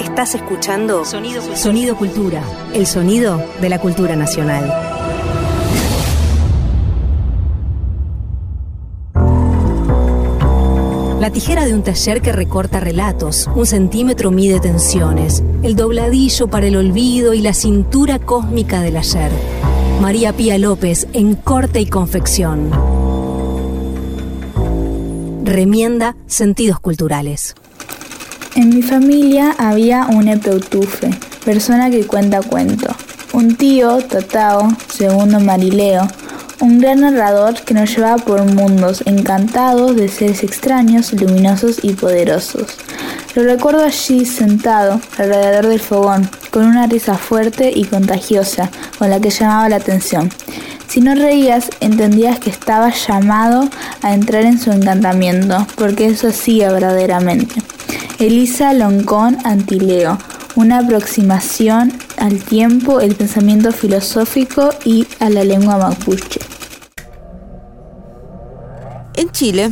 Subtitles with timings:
[0.00, 2.42] Estás escuchando Sonido, Sonido Cultura,
[2.72, 4.64] el sonido de la cultura nacional.
[11.20, 16.68] La tijera de un taller que recorta relatos, un centímetro mide tensiones, el dobladillo para
[16.68, 19.30] el olvido y la cintura cósmica del ayer.
[20.00, 22.70] María Pía López en corte y confección.
[25.44, 27.54] Remienda sentidos culturales.
[28.56, 31.10] En mi familia había un epeutufe,
[31.44, 32.88] persona que cuenta cuento.
[33.32, 36.08] Un tío, Tatao, segundo Marileo,
[36.58, 42.76] un gran narrador que nos llevaba por mundos encantados de seres extraños, luminosos y poderosos.
[43.36, 49.20] Lo recuerdo allí sentado alrededor del fogón, con una risa fuerte y contagiosa, con la
[49.20, 50.28] que llamaba la atención.
[50.88, 53.70] Si no reías, entendías que estaba llamado
[54.02, 57.62] a entrar en su encantamiento, porque eso hacía verdaderamente.
[58.20, 60.18] Elisa Loncón Antileo,
[60.54, 66.38] una aproximación al tiempo, el pensamiento filosófico y a la lengua mapuche.
[69.14, 69.70] En Chile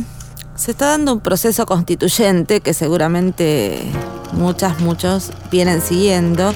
[0.55, 3.83] se está dando un proceso constituyente que seguramente
[4.33, 6.55] muchas, muchos vienen siguiendo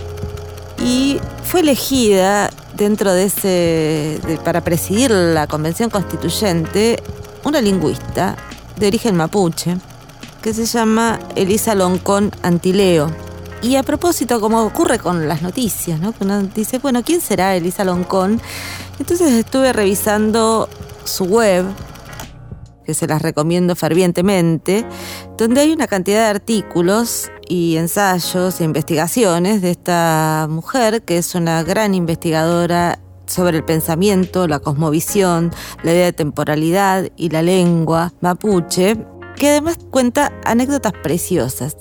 [0.83, 7.03] y fue elegida dentro de ese, para presidir la convención constituyente,
[7.44, 8.35] una lingüista
[8.80, 9.78] de origen mapuche
[10.44, 13.09] que se llama Elisa Loncón Antileo.
[13.61, 16.11] Y a propósito, como ocurre con las noticias, ¿no?
[16.11, 18.41] Que uno dice, bueno, ¿quién será Elisa Loncón?
[19.00, 20.67] Entonces estuve revisando
[21.05, 21.66] su web,
[22.85, 24.85] que se las recomiendo fervientemente,
[25.38, 31.35] donde hay una cantidad de artículos y ensayos e investigaciones de esta mujer, que es
[31.35, 35.52] una gran investigadora sobre el pensamiento, la cosmovisión,
[35.83, 38.97] la idea de temporalidad y la lengua mapuche,
[39.36, 41.76] que además cuenta anécdotas preciosas.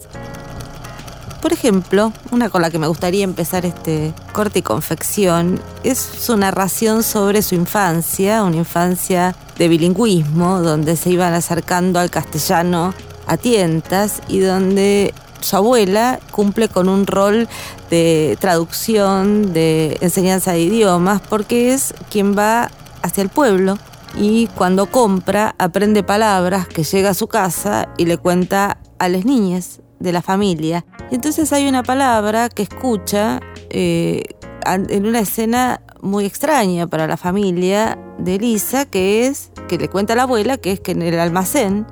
[1.43, 6.37] Por ejemplo, una con la que me gustaría empezar este corte y confección es su
[6.37, 12.95] narración sobre su infancia, una infancia de bilingüismo, donde se iban acercando al castellano
[13.27, 17.49] a tientas y donde su abuela cumple con un rol
[17.91, 22.71] de traducción, de enseñanza de idiomas, porque es quien va
[23.03, 23.79] hacia el pueblo
[24.17, 29.25] y cuando compra aprende palabras que llega a su casa y le cuenta a las
[29.25, 30.85] niñas de la familia.
[31.11, 33.41] entonces hay una palabra que escucha
[33.71, 34.23] eh,
[34.67, 40.13] en una escena muy extraña para la familia de Elisa, que es, que le cuenta
[40.13, 41.87] a la abuela, que es que en el almacén,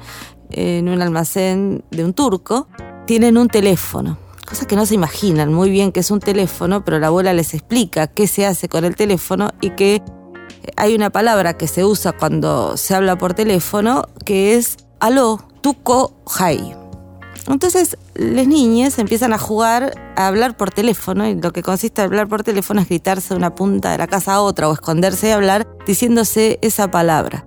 [0.50, 2.68] en un almacén de un turco,
[3.06, 4.18] tienen un teléfono.
[4.46, 7.54] Cosas que no se imaginan muy bien que es un teléfono, pero la abuela les
[7.54, 10.02] explica qué se hace con el teléfono y que
[10.76, 16.14] hay una palabra que se usa cuando se habla por teléfono que es aló, tuco,
[16.26, 16.76] jai.
[17.48, 22.06] Entonces, las niñas empiezan a jugar, a hablar por teléfono, y lo que consiste en
[22.06, 25.28] hablar por teléfono es gritarse de una punta de la casa a otra o esconderse
[25.28, 27.46] y hablar diciéndose esa palabra.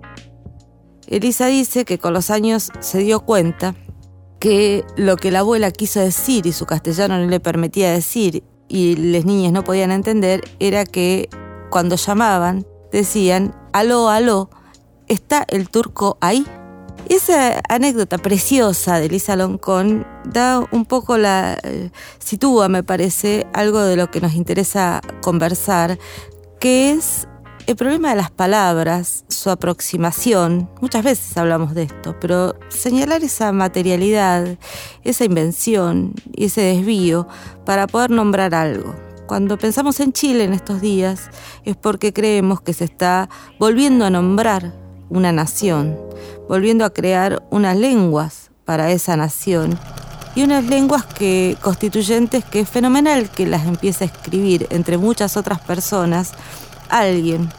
[1.07, 3.75] Elisa dice que con los años se dio cuenta
[4.39, 8.95] que lo que la abuela quiso decir y su castellano no le permitía decir y
[8.95, 11.29] las niñas no podían entender era que
[11.69, 12.65] cuando llamaban
[12.97, 14.49] decían, aló, aló,
[15.07, 16.45] ¿está el turco ahí?
[17.09, 21.59] Esa anécdota preciosa de Lisa Loncón da un poco la.
[21.63, 25.99] Eh, sitúa, me parece, algo de lo que nos interesa conversar,
[26.59, 27.27] que es
[27.67, 30.69] el problema de las palabras, su aproximación.
[30.81, 34.57] Muchas veces hablamos de esto, pero señalar esa materialidad,
[35.03, 37.27] esa invención y ese desvío
[37.65, 38.95] para poder nombrar algo.
[39.27, 41.29] Cuando pensamos en Chile en estos días
[41.63, 44.73] es porque creemos que se está volviendo a nombrar
[45.09, 45.97] una nación,
[46.49, 49.79] volviendo a crear unas lenguas para esa nación
[50.35, 55.37] y unas lenguas que constituyentes que es fenomenal que las empiece a escribir entre muchas
[55.37, 56.33] otras personas
[56.89, 57.49] alguien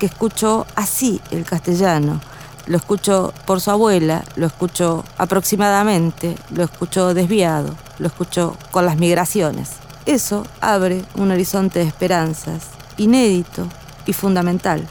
[0.00, 2.20] que escuchó así el castellano,
[2.66, 8.96] lo escuchó por su abuela, lo escuchó aproximadamente, lo escuchó desviado, lo escuchó con las
[8.96, 9.85] migraciones.
[10.06, 13.66] Eso abre un horizonte de esperanzas inédito
[14.06, 14.86] y fundamental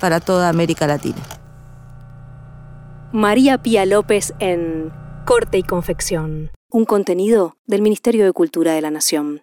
[0.00, 1.22] para toda América Latina.
[3.12, 4.92] María Pía López en
[5.24, 9.42] Corte y Confección, un contenido del Ministerio de Cultura de la Nación.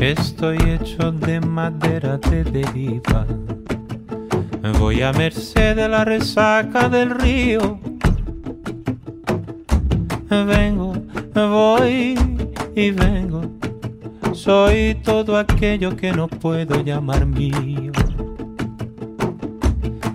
[0.00, 3.26] Estoy hecho de madera de deriva.
[4.78, 7.78] Voy a merced de la resaca del río.
[10.30, 10.94] Vengo,
[11.34, 12.14] voy
[12.74, 13.42] y vengo.
[14.32, 17.92] Soy todo aquello que no puedo llamar mío.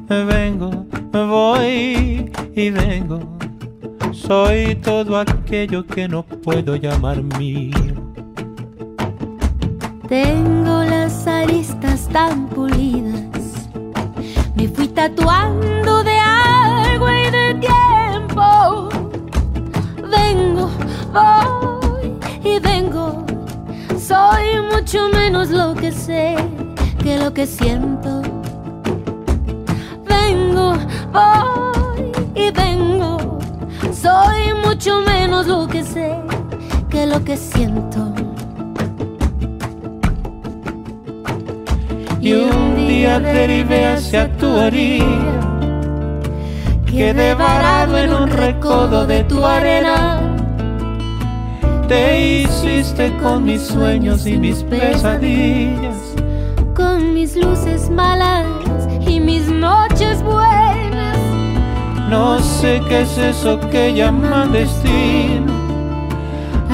[0.09, 3.19] Vengo, voy y vengo.
[4.11, 7.94] Soy todo aquello que no puedo llamar mío.
[10.07, 13.69] Tengo las aristas tan pulidas.
[14.53, 18.89] Me fui tatuando de agua y de tiempo.
[20.11, 20.69] Vengo,
[21.11, 23.25] voy y vengo.
[23.99, 26.35] Soy mucho menos lo que sé
[27.01, 28.21] que lo que siento.
[30.07, 30.75] Vengo,
[31.11, 33.39] voy y vengo.
[33.91, 36.15] Soy mucho menos lo que sé
[36.91, 38.24] que lo que siento.
[42.25, 45.05] Y un día derivé hacia tu orilla.
[46.87, 50.19] Quedé varado en un recodo de tu arena.
[51.87, 56.15] Te hiciste con mis sueños y mis pesadillas.
[56.73, 58.47] Con mis luces malas
[59.07, 61.19] y mis noches buenas.
[62.09, 65.53] No sé qué es eso que llaman destino.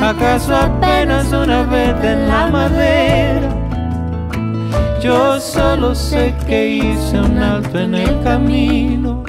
[0.01, 3.60] ¿Acaso apenas una verde en la madera?
[5.01, 9.23] Yo solo sé que hice un alto en el camino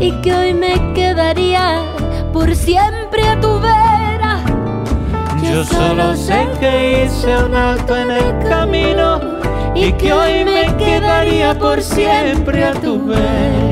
[0.00, 1.84] y que hoy me quedaría
[2.32, 4.40] por siempre a tu vera.
[5.44, 9.20] Yo solo sé que hice un alto en el camino
[9.76, 13.71] y que hoy me quedaría por siempre a tu vera.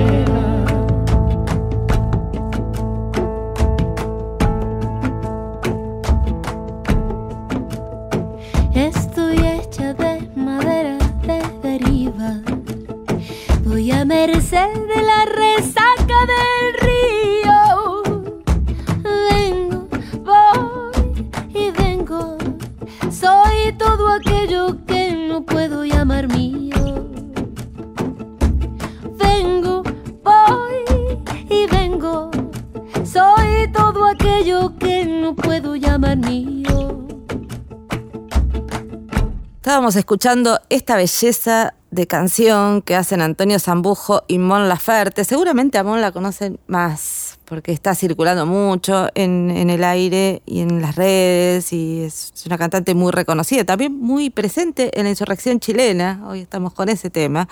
[34.21, 37.07] Aquello que no puedo llamar mío.
[39.57, 45.25] Estábamos escuchando esta belleza de canción que hacen Antonio Zambujo y Mon Laferte.
[45.25, 50.81] Seguramente a Mon la conocen más porque está circulando mucho en, el aire y en
[50.81, 56.23] las redes y es una cantante muy reconocida, también muy presente en la insurrección chilena,
[56.29, 57.49] hoy estamos con ese tema,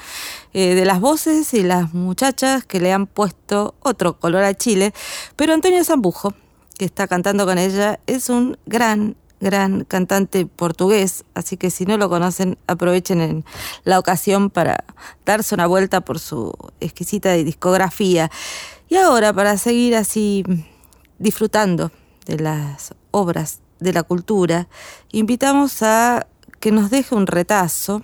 [0.53, 4.95] eh, de las voces y las muchachas que le han puesto otro color a Chile,
[5.35, 6.33] pero Antonio Zambujo,
[6.79, 11.97] que está cantando con ella, es un gran gran cantante portugués, así que si no
[11.97, 13.45] lo conocen, aprovechen en
[13.85, 14.85] la ocasión para
[15.25, 18.31] darse una vuelta por su exquisita discografía.
[18.89, 20.45] Y ahora, para seguir así
[21.19, 21.93] disfrutando
[22.27, 24.69] de las obras de la cultura,
[25.13, 26.27] invitamos a
[26.61, 28.03] que nos deje un retazo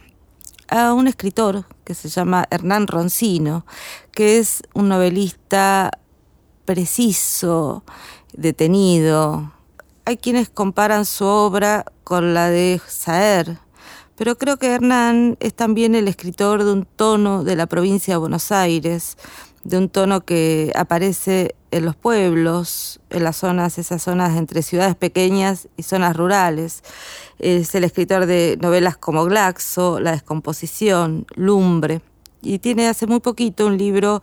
[0.69, 3.67] a un escritor que se llama Hernán Roncino,
[4.12, 5.91] que es un novelista
[6.65, 7.85] preciso,
[8.37, 9.53] detenido,
[10.05, 13.59] hay quienes comparan su obra con la de Saer,
[14.17, 18.19] pero creo que Hernán es también el escritor de un tono de la provincia de
[18.19, 19.17] Buenos Aires,
[19.65, 24.95] de un tono que aparece en los pueblos, en las zonas, esas zonas entre ciudades
[24.95, 26.85] pequeñas y zonas rurales.
[27.39, 32.03] Es el escritor de novelas como Glaxo, La descomposición, Lumbre,
[32.43, 34.23] y tiene hace muy poquito un libro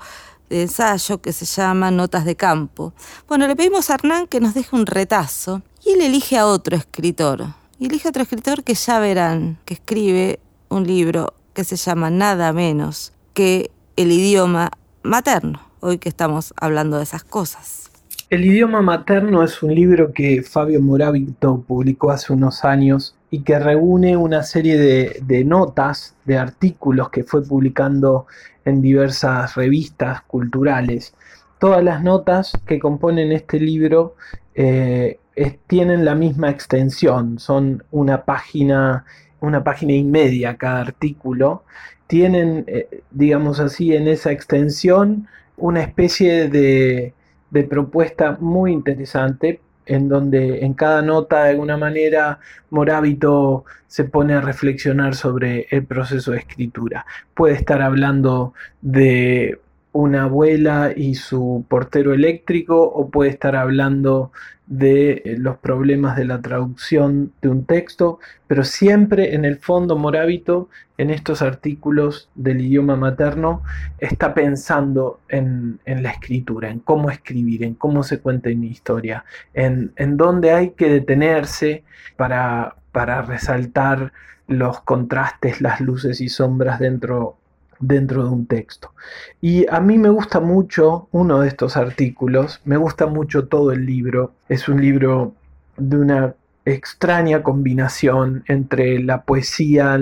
[0.52, 2.94] de ensayo que se llama Notas de Campo.
[3.28, 6.76] Bueno, le pedimos a Hernán que nos deje un retazo y él elige a otro
[6.76, 7.46] escritor.
[7.80, 10.40] Y elige a otro escritor que ya verán, que escribe
[10.70, 14.72] un libro que se llama Nada menos que el idioma
[15.04, 17.90] materno, hoy que estamos hablando de esas cosas.
[18.30, 23.58] El idioma materno es un libro que Fabio Moravito publicó hace unos años y que
[23.58, 28.28] reúne una serie de, notas, de artículos que fue publicando
[28.66, 31.16] en diversas revistas culturales.
[31.58, 34.16] Todas las notas que componen este libro
[34.54, 35.18] eh,
[35.66, 39.06] tienen la misma extensión, son una página,
[39.40, 41.64] una página y media cada artículo.
[42.08, 47.14] Tienen, eh, digamos así, en esa extensión una especie de,
[47.50, 54.34] de propuesta muy interesante en donde en cada nota de alguna manera Morábito se pone
[54.34, 57.06] a reflexionar sobre el proceso de escritura.
[57.34, 59.60] Puede estar hablando de
[59.94, 64.32] una abuela y su portero eléctrico o puede estar hablando
[64.72, 69.98] de eh, los problemas de la traducción de un texto, pero siempre en el fondo
[69.98, 73.64] Morábito, en estos artículos del idioma materno,
[74.00, 79.92] está pensando en, la escritura, en cómo escribir, en cómo se cuenta una historia, en,
[79.98, 81.84] en dónde hay que detenerse
[82.16, 84.14] para, para resaltar
[84.48, 87.41] los contrastes, las luces y sombras dentro
[87.82, 88.94] dentro de un texto.
[89.42, 93.86] Y a mí me gusta mucho uno de estos artículos, me gusta mucho todo el
[93.86, 95.34] libro, es un libro
[95.78, 96.36] de una
[96.66, 100.00] extraña combinación entre la poesía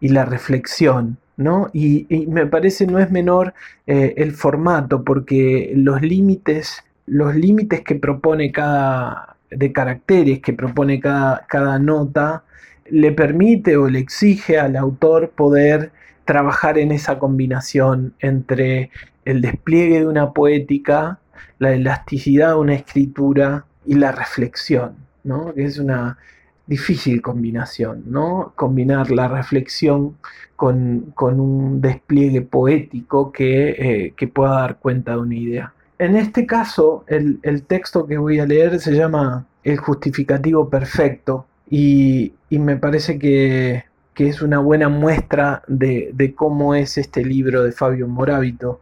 [0.00, 1.70] y la reflexión, ¿no?
[1.72, 3.54] Y, me parece no es menor
[3.86, 11.00] eh, el formato, porque los límites, los límites que propone cada, de caracteres que propone
[11.00, 12.44] cada, cada nota,
[12.90, 15.90] le permite o le exige al autor poder
[16.24, 18.90] trabajar en esa combinación entre
[19.24, 21.18] el despliegue de una poética,
[21.58, 25.52] la elasticidad de una escritura y la reflexión, ¿no?
[25.54, 26.18] que es una
[26.66, 28.52] difícil combinación, ¿no?
[28.56, 30.16] combinar la reflexión
[30.56, 35.74] con, un despliegue poético que, eh, que, pueda dar cuenta de una idea.
[35.98, 42.32] En este caso, el, texto que voy a leer se llama El justificativo perfecto y
[42.50, 48.08] me parece que que es una buena muestra de, cómo es este libro de Fabio
[48.08, 48.80] Morábito.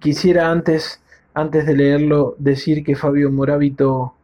[0.00, 1.02] Quisiera antes,
[1.34, 4.14] antes de leerlo decir que Fabio Morábito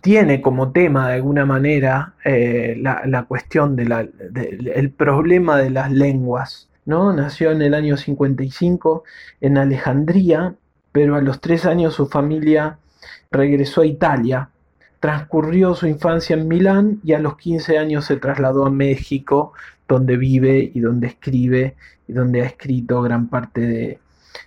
[0.00, 6.68] tiene como tema de alguna manera eh, la, cuestión del problema de las lenguas.
[6.86, 7.12] ¿no?
[7.12, 9.04] Nació en el año 55
[9.42, 10.54] en Alejandría,
[10.90, 12.78] pero a los tres años su familia
[13.30, 14.48] regresó a Italia.
[15.00, 19.52] Transcurrió su infancia en Milán y a los 15 años se trasladó a México
[19.86, 21.76] donde vive y donde escribe
[22.06, 24.00] y donde ha escrito gran parte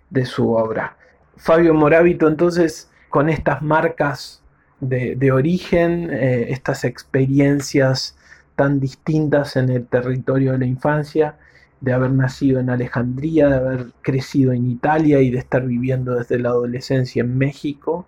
[0.09, 0.97] de, su obra.
[1.37, 4.41] Fabio Morábito entonces con estas marcas
[4.79, 8.17] de, origen, eh, estas experiencias
[8.55, 11.35] tan distintas en el territorio de la infancia,
[11.81, 16.37] de haber nacido en Alejandría, de haber crecido en Italia y de estar viviendo desde
[16.37, 18.05] la adolescencia en México,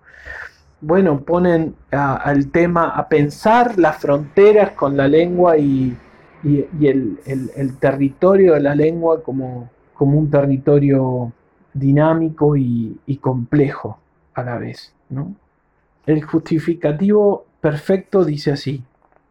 [0.83, 5.95] bueno, ponen al tema a pensar las fronteras con la lengua y,
[6.43, 11.31] el, territorio de la lengua como, como un territorio
[11.73, 13.97] dinámico y, complejo
[14.33, 14.93] a la vez.
[15.09, 15.33] ¿no?
[16.05, 18.83] El justificativo perfecto dice así,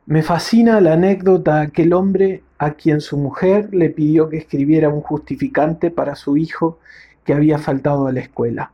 [0.07, 4.89] me fascina la anécdota de aquel hombre a quien su mujer le pidió que escribiera
[4.89, 6.79] un justificante para su hijo
[7.25, 8.73] que había faltado a la escuela.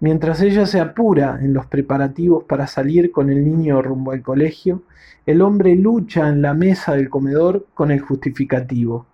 [0.00, 4.82] Mientras ella se apura en los preparativos para salir con el niño rumbo al colegio,
[5.26, 9.06] el hombre lucha en la mesa del comedor con el justificativo.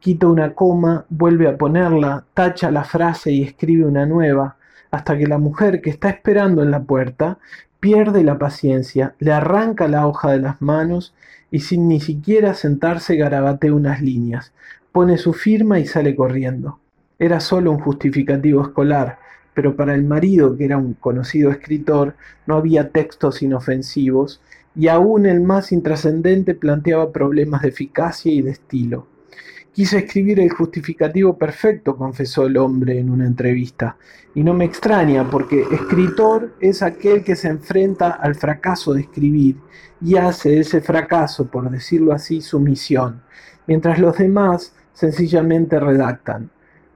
[0.00, 4.56] Quita una coma, vuelve a ponerla, tacha la frase y escribe una nueva,
[4.90, 7.38] hasta que la mujer que está esperando en la puerta
[7.80, 11.14] pierde la paciencia, le arranca la hoja de las manos
[11.50, 14.52] y sin ni siquiera sentarse garabatea unas líneas,
[14.90, 16.78] pone su firma y sale corriendo.
[17.18, 19.18] Era solo un justificativo escolar,
[19.54, 22.14] pero para el marido, que era un conocido escritor,
[22.46, 24.42] no había textos inofensivos,
[24.76, 29.06] y aún el más intrascendente planteaba problemas de eficacia y de estilo.
[29.72, 33.96] Quise escribir el justificativo perfecto, confesó el hombre en una entrevista,
[34.34, 39.56] y no me extraña, porque escritor es aquel que se enfrenta al fracaso de escribir
[40.00, 43.22] y hace ese fracaso, por decirlo así, su misión,
[43.66, 46.50] mientras los demás sencillamente redactan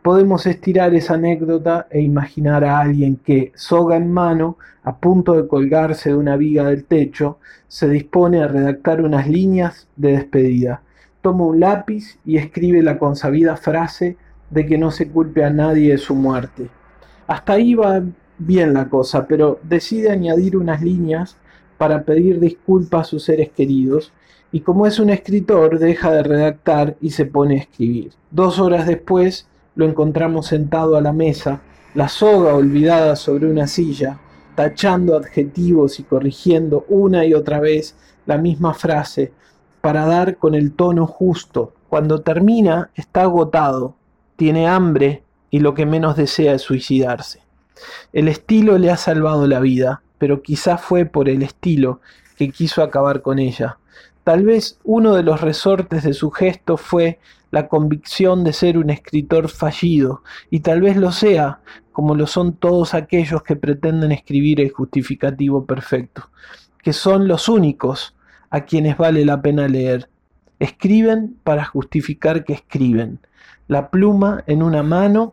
[0.08, 5.46] podemos estirar esa anécdota e imaginar a alguien que, soga en mano, a punto de
[5.46, 7.36] colgarse de una viga del techo,
[7.66, 10.80] se dispone a redactar unas líneas de despedida.
[11.20, 14.16] Toma un lápiz y escribe la consabida frase
[14.48, 16.70] de que no se culpe a nadie de su muerte.
[17.26, 18.02] Hasta ahí va
[18.38, 21.36] bien la cosa, pero decide añadir unas líneas
[21.76, 24.14] para pedir disculpas a sus seres queridos
[24.52, 28.12] y como es un escritor deja de redactar y se pone a escribir.
[28.30, 29.46] Dos horas después
[29.78, 31.60] lo encontramos sentado a la mesa,
[31.94, 34.18] la soga olvidada sobre una silla,
[34.56, 37.94] tachando adjetivos y corrigiendo una y otra vez
[38.26, 39.30] la misma frase
[39.80, 41.74] para dar con el tono justo.
[41.88, 43.94] Cuando termina está agotado,
[44.34, 47.42] tiene hambre y lo que menos desea es suicidarse.
[48.12, 52.00] El estilo le ha salvado la vida, pero quizá fue por el estilo
[52.36, 53.78] que quiso acabar con ella.
[54.28, 57.18] Tal vez uno de los resortes de su gesto fue
[57.50, 61.60] la convicción de ser un escritor fallido, y tal vez lo sea,
[61.92, 66.28] como lo son todos aquellos que pretenden escribir el justificativo perfecto,
[66.82, 68.14] que son los únicos
[68.50, 70.10] a quienes vale la pena leer.
[70.58, 73.20] Escriben para justificar que escriben,
[73.66, 75.32] la pluma en una mano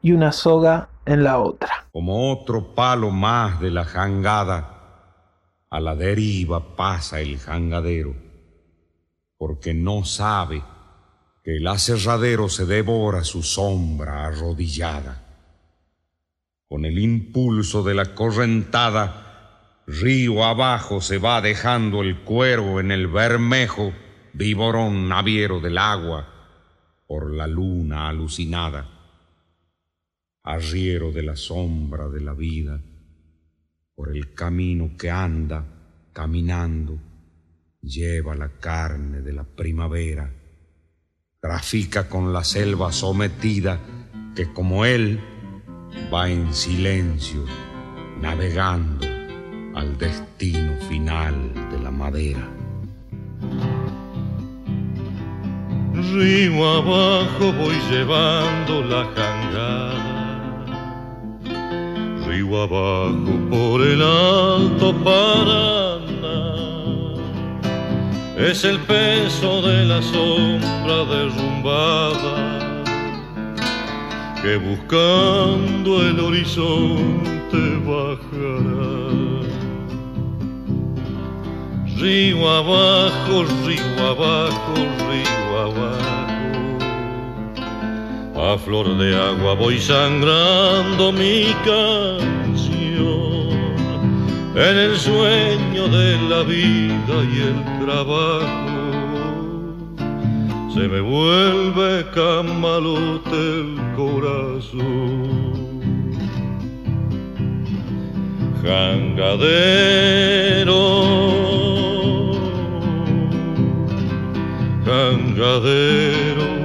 [0.00, 1.84] y una soga en la otra.
[1.92, 4.73] Como otro palo más de la jangada,
[5.70, 8.14] a la deriva pasa el jangadero,
[9.36, 10.62] porque no sabe
[11.42, 15.20] que el aserradero se devora su sombra arrodillada.
[16.68, 23.06] Con el impulso de la correntada, río abajo se va dejando el cuervo en el
[23.06, 23.92] bermejo,
[24.32, 26.28] viborón naviero del agua,
[27.06, 28.94] por la luna alucinada
[30.44, 32.80] arriero de la sombra de la vida,
[33.94, 35.64] por el camino que anda
[36.12, 36.98] caminando,
[37.80, 40.32] lleva la carne de la primavera,
[41.40, 43.80] trafica con la selva sometida
[44.34, 45.20] que como él
[46.12, 47.44] va en silencio,
[48.20, 49.06] navegando
[49.74, 52.48] al destino final de la madera.
[55.92, 60.13] Río abajo voy llevando la jangada
[62.34, 66.54] río abajo por el alto Paraná.
[68.36, 72.34] Es el peso de la sombra derrumbada
[74.42, 78.94] que buscando el horizonte bajará.
[81.96, 84.74] Río abajo, río abajo,
[85.08, 85.43] río
[88.52, 92.74] a flor de agua voy sangrando mi canción
[94.54, 98.70] en el sueño de la vida y el trabajo.
[100.74, 105.44] Se me vuelve camalote el corazón.
[108.62, 109.64] Jangadero,
[114.84, 116.63] jangadero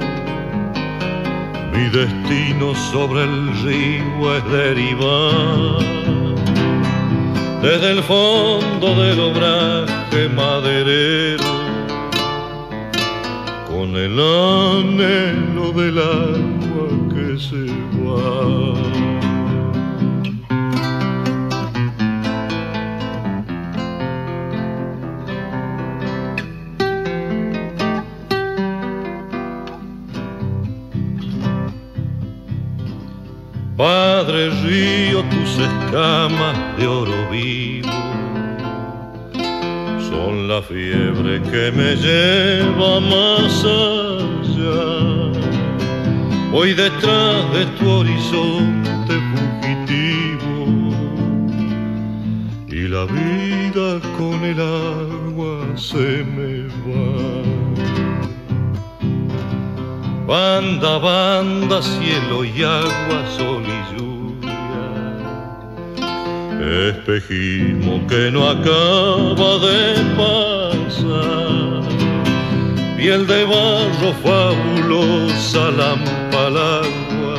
[1.80, 5.78] mi destino sobre el río es derivar
[7.62, 11.44] desde el fondo del obraje maderero
[13.66, 17.64] con el anhelo del agua que se
[18.04, 18.59] va.
[33.80, 37.88] Padre río, tus escamas de oro vivo
[40.10, 44.82] son la fiebre que me lleva más allá.
[46.52, 50.92] Voy detrás de tu horizonte fugitivo
[52.68, 57.59] y la vida con el agua se me va.
[60.30, 64.52] Banda, banda, cielo y agua, sol y lluvia.
[66.90, 69.82] Espejismo que no acaba de
[70.20, 71.82] pasar.
[72.96, 77.38] Piel de barro fabulosa, lámpara agua.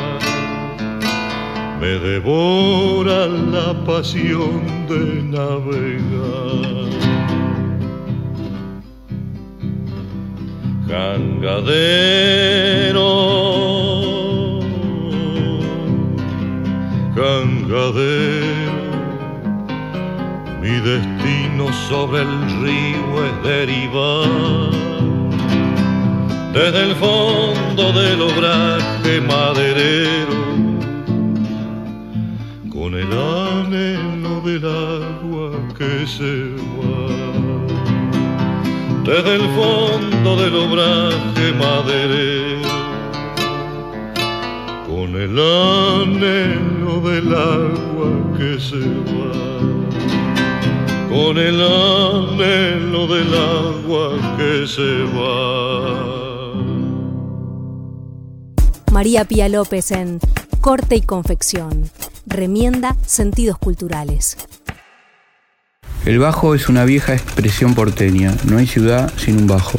[1.80, 6.81] Me devora la pasión de navegar.
[10.92, 12.20] Cangadero,
[17.16, 18.82] cangadero,
[20.60, 24.28] mi destino sobre el río es derivar
[26.52, 30.42] desde el fondo del obraje maderero
[32.70, 37.51] con el anhelo del agua que se va
[39.04, 42.70] desde el fondo del obraje maderero,
[44.88, 49.32] con el anhelo del agua que se va,
[51.10, 56.22] con el anhelo del agua que se va.
[58.92, 60.20] María Pía López en
[60.60, 61.90] Corte y Confección.
[62.28, 64.38] Remienda sentidos culturales.
[66.04, 69.78] El bajo es una vieja expresión porteña, no hay ciudad sin un bajo.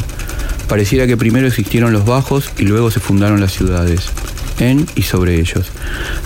[0.69, 4.03] Pareciera que primero existieron los bajos y luego se fundaron las ciudades,
[4.61, 5.67] en y sobre ellos.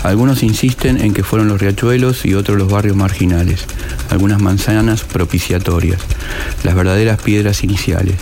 [0.02, 3.64] Algunos insisten en que fueron los riachuelos y otros los barrios marginales,
[4.10, 6.00] algunas manzanas propiciatorias,
[6.62, 8.16] las verdaderas piedras iniciales.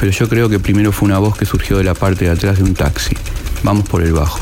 [0.00, 2.58] Pero yo creo que primero fue una voz que surgió de la parte de atrás
[2.58, 3.16] de un taxi.
[3.62, 4.40] Vamos por el bajo.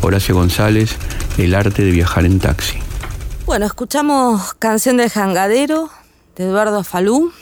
[0.00, 0.96] Horacio González,
[1.38, 2.78] El arte de viajar en taxi.
[3.46, 5.90] Bueno, escuchamos Canción del Jangadero
[6.38, 7.32] de Eduardo Falú,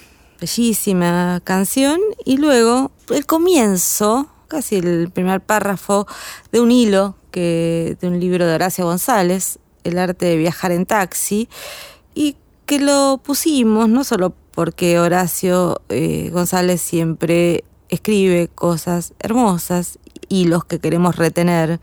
[0.41, 6.07] bellísima canción, y luego el comienzo, casi el primer párrafo
[6.51, 10.87] de un hilo que, de un libro de Horacio González, El arte de viajar en
[10.87, 11.49] taxi,
[12.15, 20.47] y que lo pusimos no solo porque Horacio eh, González siempre escribe cosas hermosas y
[20.47, 21.81] los que queremos retener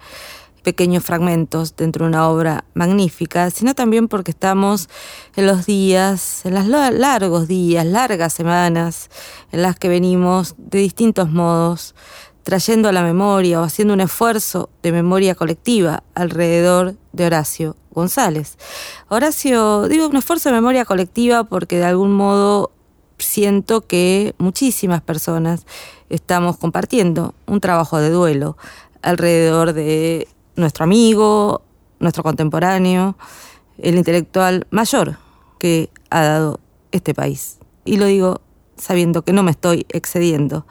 [0.64, 4.90] pequeños fragmentos dentro de una obra magnífica, sino también porque estamos
[5.36, 9.10] en los días, en los largos días, largas semanas,
[9.52, 11.94] en las que venimos de distintos modos
[12.44, 18.58] trayendo a la memoria o haciendo un esfuerzo de memoria colectiva alrededor de Horacio González.
[19.08, 22.72] Horacio, digo un esfuerzo de memoria colectiva porque de algún modo
[23.18, 25.66] siento que muchísimas personas
[26.10, 28.58] estamos compartiendo un trabajo de duelo
[29.02, 31.64] alrededor de nuestro amigo,
[32.00, 33.18] nuestro contemporáneo,
[33.78, 35.18] el intelectual mayor
[35.60, 36.60] que ha dado
[36.92, 37.60] este país.
[37.86, 38.42] Y lo digo
[38.78, 40.66] sabiendo que no me estoy excediendo,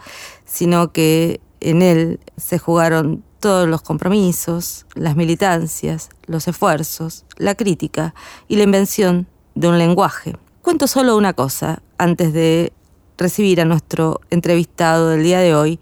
[0.45, 8.15] sino que en él se jugaron todos los compromisos, las militancias, los esfuerzos, la crítica
[8.49, 10.37] y la invención de un lenguaje.
[10.63, 12.73] Cuento solo una cosa antes de
[13.19, 15.81] recibir a nuestro entrevistado del día de hoy.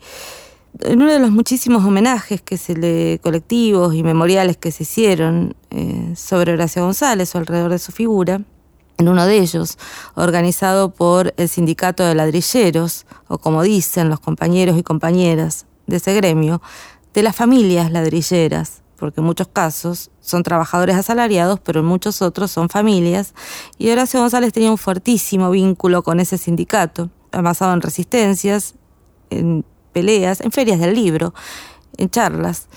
[0.79, 5.55] En uno de los muchísimos homenajes que se le colectivos y memoriales que se hicieron
[5.71, 8.41] eh, sobre Horacio González o alrededor de su figura,
[8.97, 9.79] en uno de ellos,
[10.15, 16.15] organizado por el Sindicato de Ladrilleros, o como dicen los compañeros y compañeras de ese
[16.15, 16.63] gremio,
[17.15, 22.51] de las familias ladrilleras, porque en muchos casos son trabajadores asalariados, pero en muchos otros
[22.51, 23.35] son familias,
[23.79, 28.75] y Horacio González tenía un fuertísimo vínculo con ese sindicato, basado en resistencias,
[29.31, 31.35] en peleas, en ferias del libro,
[31.97, 32.69] en charlas.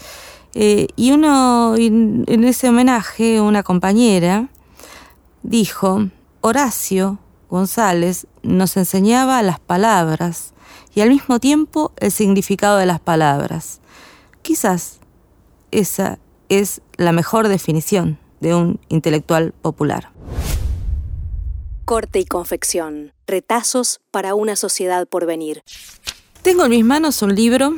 [0.56, 4.50] Eh, y uno, en ese homenaje, una compañera
[5.42, 6.10] dijo,
[6.42, 10.54] Horacio González nos enseñaba las palabras
[10.96, 13.80] y al mismo tiempo el significado de las palabras.
[14.42, 15.00] Quizás
[15.72, 20.12] esa es la mejor definición de un intelectual popular.
[21.86, 23.12] Corte y confección.
[23.28, 25.64] Retazos para una sociedad por venir.
[26.44, 27.74] Tengo en mis manos un libro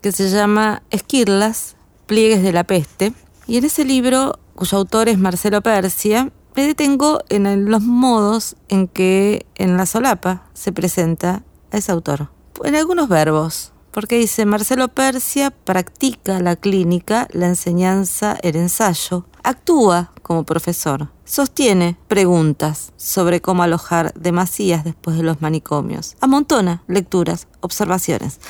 [0.00, 1.76] que se llama Esquirlas,
[2.06, 3.12] Pliegues de la Peste,
[3.46, 8.88] y en ese libro, cuyo autor es Marcelo Persia, me detengo en los modos en
[8.88, 12.30] que en la solapa se presenta a ese autor.
[12.64, 20.10] En algunos verbos, porque dice Marcelo Persia practica la clínica, la enseñanza, el ensayo, actúa
[20.22, 28.40] como profesor, sostiene preguntas sobre cómo alojar demasías después de los manicomios, amontona lecturas, observaciones.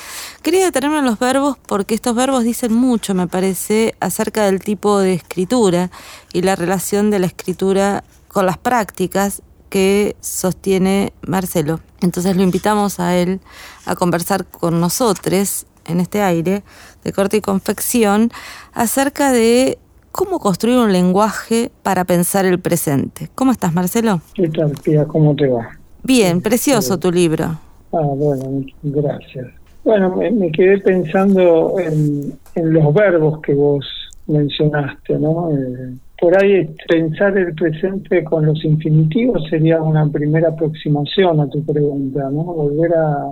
[0.41, 4.97] Quería detenerme en los verbos porque estos verbos dicen mucho, me parece, acerca del tipo
[4.97, 5.91] de escritura
[6.33, 11.79] y la relación de la escritura con las prácticas que sostiene Marcelo.
[12.01, 13.39] Entonces lo invitamos a él
[13.85, 16.63] a conversar con nosotros en este aire
[17.03, 18.31] de corte y confección
[18.73, 19.77] acerca de
[20.11, 23.29] cómo construir un lenguaje para pensar el presente.
[23.35, 24.21] ¿Cómo estás, Marcelo?
[24.33, 25.05] ¿Qué tal, Pia?
[25.05, 25.69] ¿Cómo te va?
[26.03, 27.45] Bien, precioso tu libro.
[27.91, 29.47] Ah, bueno, gracias.
[29.83, 33.85] Bueno, me, quedé pensando en, en, los verbos que vos
[34.27, 35.49] mencionaste, ¿no?
[35.51, 41.63] Eh, por ahí pensar el presente con los infinitivos sería una primera aproximación a tu
[41.63, 42.43] pregunta, ¿no?
[42.43, 43.27] Volver a,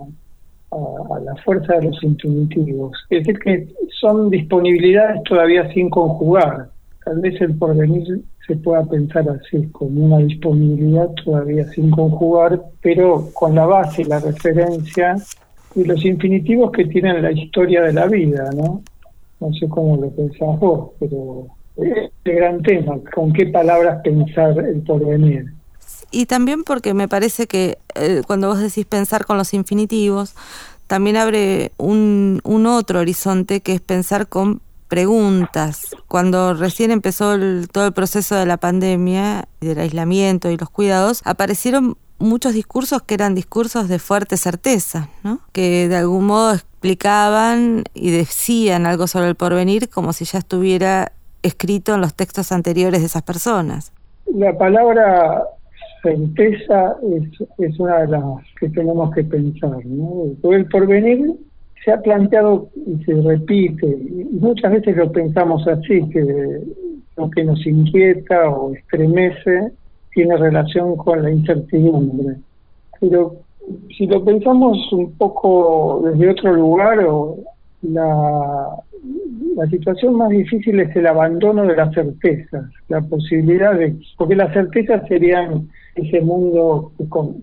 [0.76, 2.98] a, la fuerza de los infinitivos.
[3.10, 3.68] Es decir, que
[4.00, 6.70] son disponibilidades todavía sin conjugar.
[7.04, 13.30] Tal vez el porvenir se pueda pensar así, como una disponibilidad todavía sin conjugar, pero
[13.34, 15.16] con la base, la referencia
[15.76, 18.82] y los infinitivos que tienen la historia de la vida, ¿no?
[19.40, 24.82] No sé cómo lo pensás vos, pero este gran tema, con qué palabras pensar el
[24.82, 25.55] porvenir.
[26.16, 30.34] Y también porque me parece que eh, cuando vos decís pensar con los infinitivos,
[30.88, 35.94] también abre un, otro horizonte que es pensar con preguntas.
[36.08, 37.36] Cuando recién empezó
[37.70, 43.16] todo el proceso de la pandemia, del aislamiento y los cuidados, aparecieron muchos discursos que
[43.16, 45.42] eran discursos de fuerte certeza, ¿no?
[45.52, 51.12] que de algún modo explicaban y decían algo sobre el porvenir como si ya estuviera
[51.44, 53.92] escrito en los textos anteriores de esas personas.
[54.34, 55.44] La palabra
[56.06, 56.96] certeza
[57.58, 58.24] es, una de las
[58.60, 59.86] que tenemos que pensar.
[59.86, 60.32] ¿no?
[60.52, 61.34] el porvenir
[61.84, 66.62] se ha planteado y se repite, y muchas veces lo pensamos así, que
[67.18, 69.72] lo que nos inquieta o estremece
[70.14, 72.38] tiene relación con la incertidumbre.
[73.00, 73.36] Pero
[73.96, 77.38] si lo pensamos un poco desde otro lugar, o
[77.82, 78.68] la,
[79.56, 84.54] la situación más difícil es el abandono de las certezas, la posibilidad de, porque las
[84.54, 86.92] certezas serían ese mundo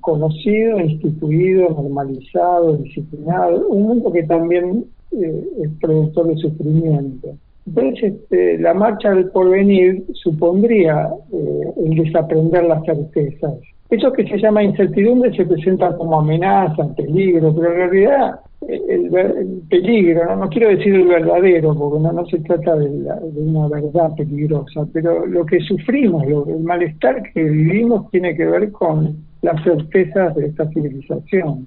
[0.01, 7.29] conocido, instituido, normalizado, disciplinado, un mundo que también eh, es productor de sufrimiento.
[7.67, 13.55] Entonces, este, la marcha del porvenir supondría eh, el desaprender las certezas.
[13.89, 20.37] Eso que se llama incertidumbre se presenta como amenaza, peligro, pero en realidad el, peligro,
[20.37, 20.49] ¿no?
[20.49, 22.89] quiero decir el verdadero, porque no, no se trata de,
[23.37, 28.71] una verdad peligrosa, pero lo que sufrimos, lo, el malestar que vivimos tiene que ver
[28.73, 31.67] con las certezas de esta civilización.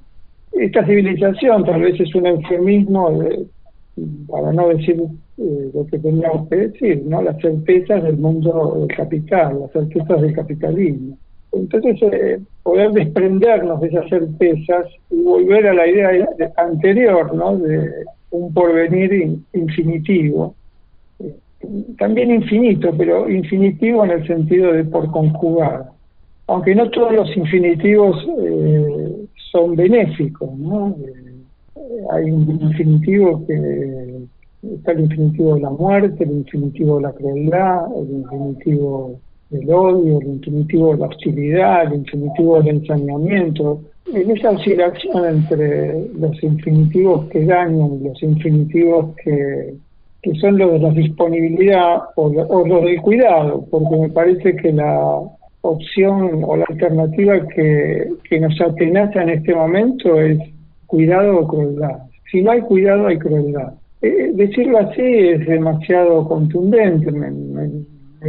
[0.54, 3.20] Esta civilización tal vez es un eufemismo
[4.28, 5.02] para no decir
[5.38, 7.22] eh, lo que teníamos que decir, ¿no?
[7.22, 11.18] las certezas del mundo del capital, las certezas del capitalismo.
[11.56, 17.58] Entonces, eh, poder desprendernos de esas certezas y volver a la idea anterior, ¿no?
[17.58, 17.90] De
[18.32, 20.54] un porvenir infinitivo.
[21.20, 21.34] Eh,
[21.98, 25.86] también infinito, pero infinitivo en el sentido de por conjugar.
[26.48, 30.96] Aunque no todos los infinitivos eh, son benéficos, ¿no?
[32.12, 34.26] hay un infinitivo que
[34.76, 39.20] está el infinitivo de la muerte, el infinitivo de la crueldad, el infinitivo
[39.52, 43.82] el odio, el infinitivo de la hostilidad, el infinitivo del ensañamiento.
[44.14, 49.74] En esa oscilación entre los infinitivos que dañan y los infinitivos que,
[50.22, 54.72] que son los de la disponibilidad o, o los del cuidado, porque me parece que
[54.72, 55.22] la
[55.62, 60.38] opción o la alternativa que, que nos atenaza en este momento es
[60.86, 61.98] cuidado o crueldad.
[62.32, 63.74] Si no hay cuidado, hay crueldad.
[64.02, 67.28] Eh, decirlo así es demasiado contundente, me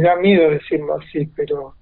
[0.01, 1.73] da miedo decirlo así, pero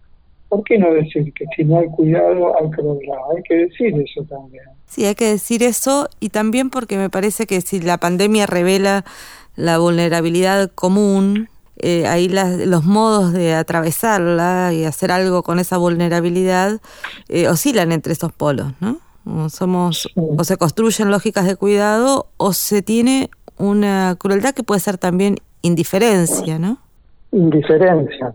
[0.50, 3.18] ¿por qué no decir que si no hay cuidado hay crueldad?
[3.36, 4.64] Hay que decir eso también.
[4.88, 9.06] Sí, hay que decir eso y también porque me parece que si la pandemia revela
[9.56, 16.80] la vulnerabilidad común, eh, ahí los modos de atravesarla y hacer algo con esa vulnerabilidad
[17.28, 19.00] eh, oscilan entre esos polos, ¿no?
[19.50, 24.98] somos o se construyen lógicas de cuidado o se tiene una crueldad que puede ser
[24.98, 26.78] también indiferencia, ¿no?
[27.36, 28.34] Indiferencia.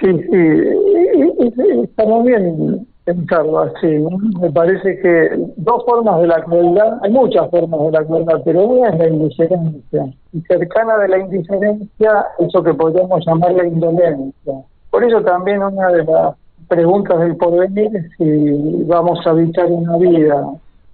[0.00, 4.04] Sí, sí, está muy bien pensarlo así.
[4.40, 8.64] Me parece que dos formas de la crueldad, hay muchas formas de la crueldad, pero
[8.66, 10.06] una es la indiferencia.
[10.32, 14.54] Y cercana de la indiferencia, eso que podríamos llamar la indolencia.
[14.90, 16.34] Por eso también una de las
[16.68, 20.44] preguntas del porvenir es si vamos a habitar una vida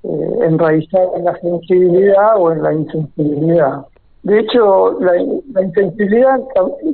[0.05, 3.87] eh, enraizada en la sensibilidad o en la insensibilidad.
[4.23, 5.21] De hecho, la,
[5.63, 6.39] insensibilidad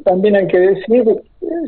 [0.04, 1.04] también hay que decir,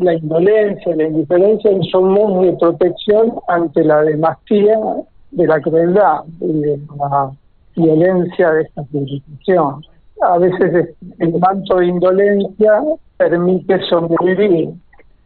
[0.00, 4.78] la indolencia, la indiferencia son modos de protección ante la demasía
[5.32, 7.30] de la crueldad y de la
[7.76, 9.84] violencia de esta civilización.
[10.22, 12.82] A veces el manto de indolencia
[13.18, 14.70] permite sobrevivir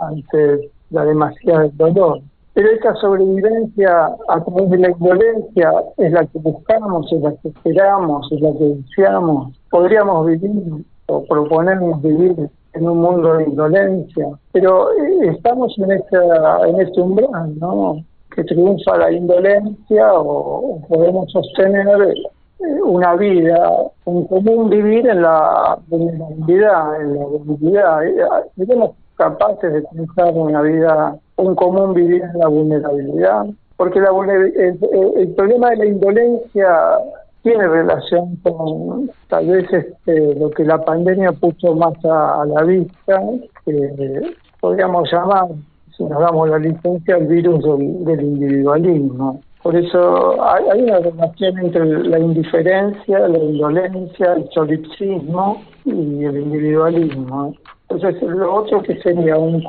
[0.00, 2.20] ante la demasía del dolor.
[2.54, 7.48] Pero esta sobrevivencia a través de la indolencia es la que buscamos, es la que
[7.48, 9.60] esperamos, es la que deseamos.
[9.70, 16.16] Podríamos vivir o proponernos vivir en un mundo de indolencia, pero eh, estamos en este,
[16.68, 18.04] en este umbral, ¿no?
[18.34, 21.86] Que triunfa la indolencia o, podemos sostener
[22.60, 23.70] eh, una vida,
[24.04, 28.44] un común vivir en la vulnerabilidad, en la.
[28.56, 33.46] Debemos capaces de pensar una vida, un común vivir en la vulnerabilidad,
[33.77, 36.68] porque la el, problema de la indolencia
[37.42, 43.20] tiene relación con tal vez este, lo que la pandemia puso más a, la vista,
[43.66, 45.48] que podríamos llamar,
[45.96, 49.40] si nos damos la licencia, el virus del, individualismo.
[49.64, 57.55] Por eso hay, una relación entre la indiferencia, la indolencia, el solipsismo y el individualismo.
[57.88, 59.66] Entonces, lo otro que sería un,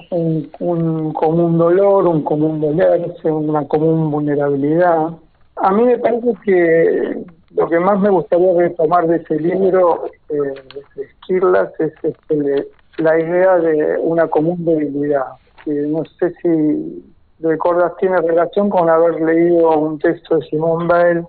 [0.60, 5.12] un, común dolor, un común dolerse, una común vulnerabilidad.
[5.56, 7.24] A mí me parece que
[7.56, 13.18] lo que más me gustaría retomar de ese libro, eh, de Esquirlas, es este, la
[13.18, 15.28] idea de una común debilidad.
[15.66, 21.26] no sé si recordas, tiene relación con haber leído un texto de Simón Bell,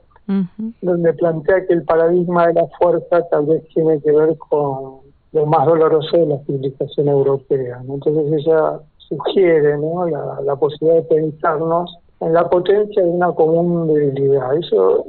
[0.83, 5.47] donde plantea que el paradigma de la fuerza tal vez tiene que ver con lo
[5.47, 7.81] más doloroso de la civilización europea.
[7.89, 10.07] Entonces ella sugiere ¿no?
[10.07, 14.55] la, posibilidad de pensarnos en la potencia de una común debilidad.
[14.57, 15.05] Eso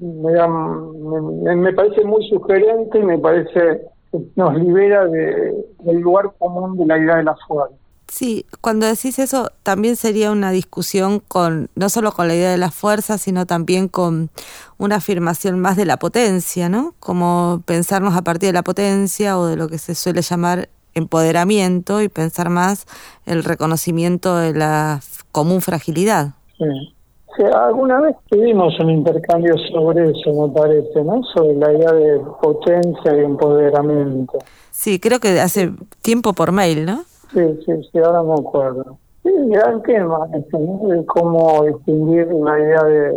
[0.00, 6.32] me, da, me, parece muy sugerente y me parece que nos libera de, del lugar
[6.38, 7.74] común de la idea de la fuerza.
[8.14, 12.58] Sí, cuando decís eso también sería una discusión con no solo con la idea de
[12.58, 14.30] la fuerza, sino también con
[14.78, 16.94] una afirmación más de la potencia, ¿no?
[17.00, 22.02] Como pensarnos a partir de la potencia o de lo que se suele llamar empoderamiento
[22.02, 22.86] y pensar más
[23.26, 25.00] el reconocimiento de la
[25.32, 26.34] común fragilidad.
[26.56, 31.20] Sí, alguna vez tuvimos un intercambio sobre eso, me parece, ¿no?
[31.34, 34.38] Sobre la idea de potencia y empoderamiento.
[34.70, 37.02] Sí, creo que hace tiempo por mail, ¿no?
[37.34, 38.98] Sí, sí, sí, ahora me acuerdo.
[39.22, 43.08] Sí, gran tema, este, de cómo distinguir la idea de,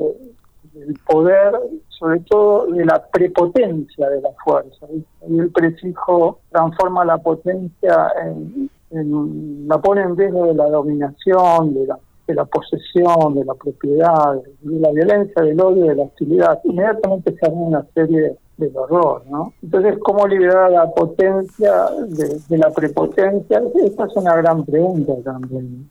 [0.74, 1.54] del poder,
[1.90, 4.88] sobre todo de la prepotencia de la fuerza.
[5.30, 8.70] Y el prefijo transforma la potencia en,
[9.68, 14.36] la pone en vez de la dominación, de la de la posesión, de la propiedad,
[14.62, 19.24] de la violencia, del odio, de la hostilidad, inmediatamente se arma una serie del horror,
[19.30, 19.54] ¿no?
[19.62, 23.62] Entonces, ¿cómo liberar la potencia de, la prepotencia?
[23.84, 25.88] Esta es una gran pregunta también.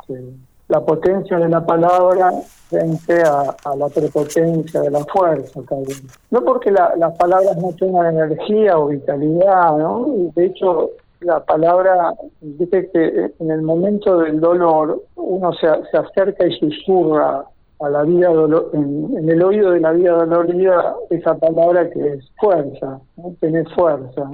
[0.00, 0.24] Este,
[0.68, 2.32] la potencia de la palabra
[2.68, 5.98] frente a, la prepotencia de la fuerza, también.
[6.30, 10.06] No porque las palabras no tengan energía o vitalidad, ¿no?
[10.34, 16.46] De hecho, la palabra, dice que en el momento del dolor uno se, se acerca
[16.46, 17.44] y susurra
[17.80, 22.30] a la vida dolor, en, el oído de la vida dolorida esa palabra que es
[22.38, 23.34] fuerza, ¿no?
[23.40, 24.30] tener fuerza,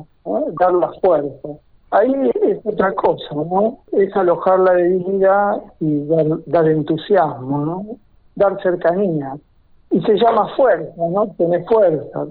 [0.58, 1.48] dar la fuerza.
[1.92, 3.78] Ahí es otra cosa, ¿no?
[3.90, 6.06] Es alojar la debilidad y
[6.46, 7.86] dar, entusiasmo, ¿no?
[8.36, 9.34] Dar cercanía.
[9.90, 11.26] Y se llama fuerza, ¿no?
[11.36, 12.26] Tener fuerza,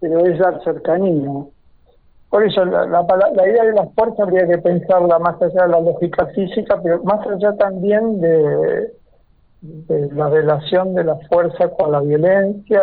[0.00, 1.30] pero es dar cercanía.
[2.28, 5.80] Por eso la, la, idea de la fuerza habría que pensarla más allá de la
[5.80, 8.90] lógica física, pero más allá también de,
[9.88, 12.82] la relación de la fuerza con la violencia.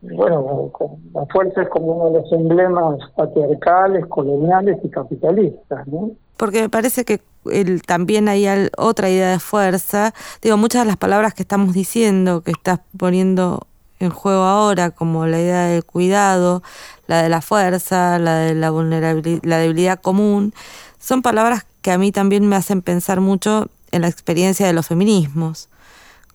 [0.00, 0.72] Bueno,
[1.14, 6.10] la fuerza es como uno de los emblemas patriarcales, coloniales y capitalistas, ¿no?
[6.36, 7.20] Porque me parece que
[7.50, 8.46] el, también hay
[8.76, 10.12] otra idea de fuerza.
[10.42, 13.66] Digo, muchas de las palabras que estamos diciendo, que estás poniendo
[14.00, 16.62] en juego ahora, como la idea del cuidado,
[17.06, 20.52] la de la fuerza, la de la vulnerabilidad, la debilidad común,
[20.98, 24.88] son palabras que a mí también me hacen pensar mucho en la experiencia de los
[24.88, 25.68] feminismos,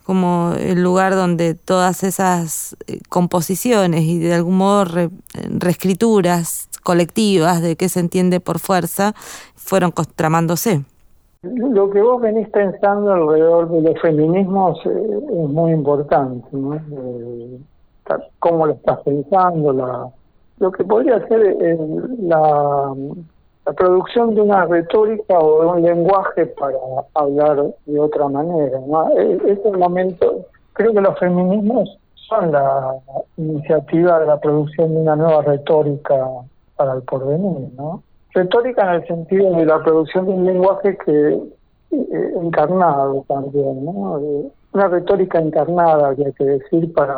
[0.07, 4.85] como el lugar donde todas esas eh, composiciones y de algún modo
[5.49, 9.11] reescrituras colectivas de qué se entiende por fuerza
[9.57, 10.85] fueron contramándose.
[11.41, 16.75] Lo que vos venís pensando alrededor de los feminismos eh, es muy importante, ¿no?
[16.75, 17.59] Eh,
[18.39, 20.07] cómo lo estás pensando, la,
[20.59, 21.57] lo que podría ser
[22.21, 22.93] la,
[23.67, 26.77] la, producción de una retórica o de un lenguaje para
[27.13, 28.79] hablar de otra manera.
[28.87, 29.09] ¿no?
[29.17, 32.95] Es el momento, creo que los feminismos son la
[33.37, 36.27] iniciativa de la producción de una nueva retórica
[36.75, 38.03] para el porvenir, ¿no?
[38.37, 41.39] retórica en el sentido de la producción de un lenguaje que
[41.91, 44.21] eh, encarnado también, ¿no?
[44.73, 47.17] Una retórica encarnada, habría que decir, para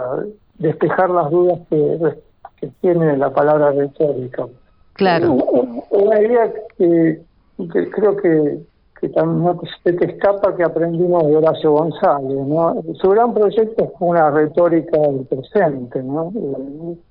[0.60, 4.48] despejar las dudas que tiene la palabra retórica.
[5.00, 5.32] Claro.
[5.92, 7.22] Una idea que,
[7.92, 8.60] creo que
[9.16, 12.76] también no se te escapa que aprendimos de Horacio González, ¿no?
[13.02, 16.34] Su gran proyecto es una retórica del presente, ¿no?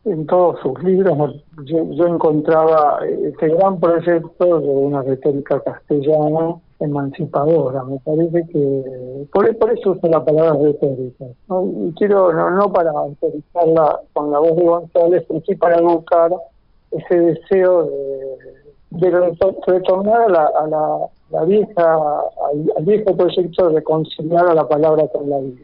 [0.05, 7.85] En todos sus libros yo, encontraba este gran proyecto de una retórica castellana emancipadora.
[7.85, 11.25] Me parece que por, por eso uso la palabra retórica.
[11.49, 11.65] ¿no?
[11.87, 16.33] Y quiero, no, no para autorizarla con la voz de González, pero sí para evocar
[16.91, 17.85] ese deseo
[18.91, 19.11] de, de
[19.67, 21.97] retornar a la, a la la vieja,
[22.77, 25.61] al, viejo proyecto de reconciliar a la palabra con la vida.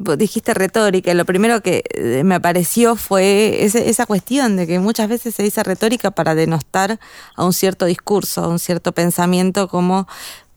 [0.00, 5.08] Vos dijiste retórica, lo primero que eh, me apareció fue esa cuestión de que muchas
[5.08, 7.00] veces se dice retórica para denostar
[7.34, 10.06] a un cierto discurso, a un cierto pensamiento, como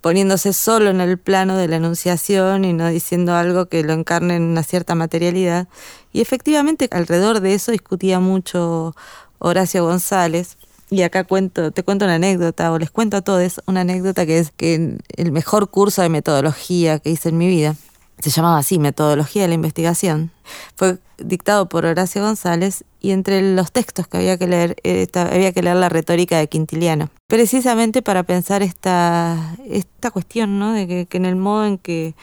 [0.02, 4.36] poniéndose solo en el plano de la enunciación y no diciendo algo que lo encarne
[4.36, 5.67] en una cierta materialidad.
[6.12, 8.95] Y efectivamente alrededor de eso discutía mucho
[9.41, 10.58] Horacio González,
[10.89, 14.39] y acá cuento, te cuento una anécdota, o les cuento a todos una anécdota que
[14.39, 17.75] es que el mejor curso de metodología que hice en mi vida,
[18.19, 20.32] se llamaba así, Metodología de la Investigación,
[20.75, 25.51] fue dictado por Horacio González y entre los textos que había que leer, eh, había
[25.54, 30.73] que leer la retórica de Quintiliano, precisamente para pensar esta, esta cuestión, ¿no?
[30.73, 32.15] de que, que en el modo en que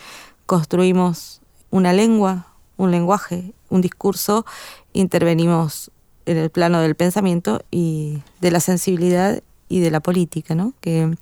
[0.46, 4.46] construimos una lengua, un lenguaje, un discurso,
[4.92, 5.90] intervenimos
[6.28, 10.72] en el plano del pensamiento y de la sensibilidad y de la política, ¿no?
[10.80, 11.16] Que,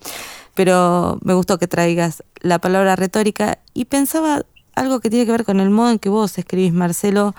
[0.53, 4.43] pero me gustó que traigas la palabra retórica y pensaba
[4.75, 7.35] algo que tiene que ver con el modo en que vos escribís, Marcelo,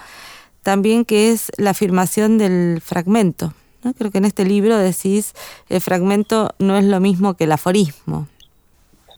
[0.62, 3.54] también que es la afirmación del fragmento.
[3.84, 3.94] ¿no?
[3.94, 5.34] Creo que en este libro decís,
[5.68, 8.28] el fragmento no es lo mismo que el aforismo.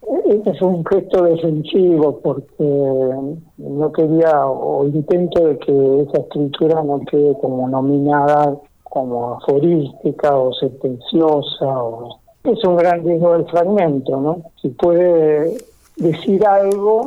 [0.03, 3.14] Este es un gesto defensivo porque
[3.59, 10.53] no quería o intento de que esa escritura no quede como nominada como aforística o
[10.55, 14.43] sentenciosa o es un gran riesgo del fragmento, ¿no?
[14.62, 15.59] Si puede
[15.97, 17.07] decir algo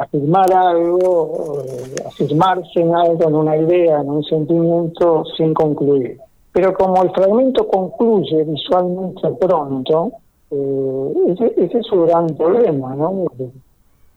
[0.00, 1.62] afirmar algo,
[2.06, 6.18] afirmarse en algo, en una idea, en un sentimiento, sin concluir.
[6.52, 10.12] Pero como el fragmento concluye visualmente pronto,
[10.54, 13.24] eh, ese, es su gran problema, ¿no?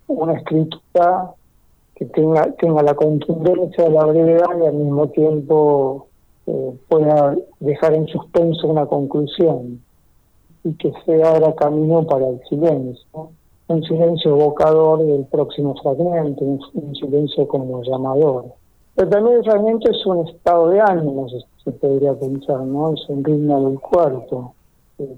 [0.07, 1.31] Una escritura
[1.95, 6.07] que tenga, tenga la contundencia de la brevedad y al mismo tiempo
[6.45, 9.81] eh, pueda dejar en suspenso una conclusión
[10.63, 13.31] y que se abra camino para el silencio,
[13.67, 18.45] un silencio evocador del próximo fragmento, un, silencio como llamador.
[18.95, 22.93] Pero también el fragmento es un estado de ánimo, se, podría pensar, ¿no?
[22.93, 24.53] Es un ritmo del cuerpo,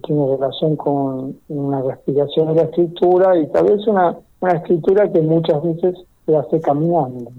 [0.03, 5.21] tiene relación con una respiración de la escritura y tal vez una, una escritura que
[5.21, 7.31] muchas veces se hace caminando.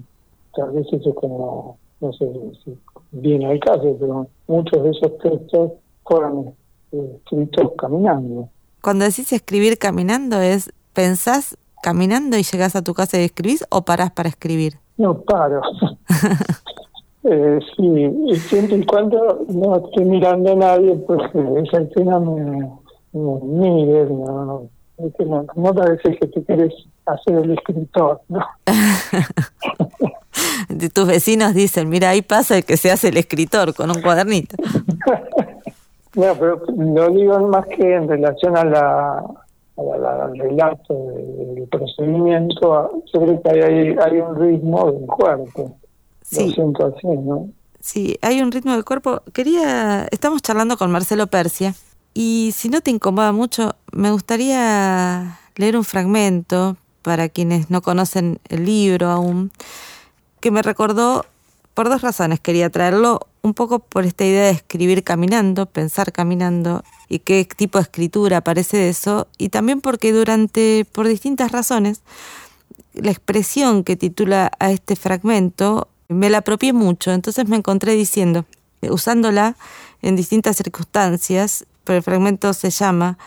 [0.54, 2.30] Tal vez eso es como, no sé
[2.64, 2.76] si
[3.12, 5.72] viene al caso, pero muchos de esos textos
[6.04, 6.54] fueron
[6.90, 8.48] escritos caminando.
[8.82, 13.82] Cuando decís escribir caminando, ¿es pensás caminando y llegás a tu casa y escribís o
[13.82, 14.78] parás para escribir?
[14.96, 15.60] No, paro.
[17.24, 18.10] eh, sí,
[18.48, 21.20] siempre y cuando no estoy mirando a nadie, pues
[21.66, 22.70] esa escena me,
[23.12, 24.70] me mire, no, no,
[25.18, 26.72] no, no parece que tú quieres
[27.06, 28.40] hacer el escritor, ¿no?
[30.94, 34.56] Tus vecinos dicen, mira, ahí pasa el que se hace el escritor con un cuadernito.
[36.14, 39.24] no, pero lo digo más que en relación a la,
[39.76, 45.76] al relato del procedimiento, yo creo que hay, hay un ritmo del cuerpo.
[46.30, 46.54] Sí.
[47.80, 49.22] Sí, hay un ritmo del cuerpo.
[49.32, 51.74] Quería, estamos charlando con Marcelo Persia
[52.14, 58.38] y si no te incomoda mucho, me gustaría leer un fragmento para quienes no conocen
[58.48, 59.50] el libro aún,
[60.40, 61.24] que me recordó
[61.74, 62.38] por dos razones.
[62.40, 67.78] Quería traerlo un poco por esta idea de escribir caminando, pensar caminando y qué tipo
[67.78, 72.02] de escritura aparece de eso, y también porque durante, por distintas razones,
[72.92, 78.44] la expresión que titula a este fragmento me la apropié mucho, entonces me encontré diciendo,
[78.82, 79.56] usándola
[80.02, 83.18] en distintas circunstancias, pero el fragmento se llama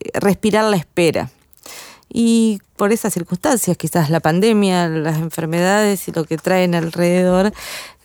[0.00, 1.30] eh, Respirar la espera.
[2.14, 7.52] Y por esas circunstancias, quizás la pandemia, las enfermedades y lo que traen alrededor,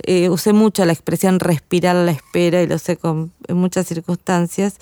[0.04, 4.76] eh, usé mucho la expresión respirar la espera y lo sé con, en muchas circunstancias.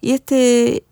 [0.00, 0.84] Y este